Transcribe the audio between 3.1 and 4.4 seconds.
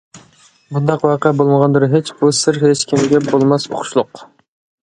بولماس ئۇقۇشلۇق.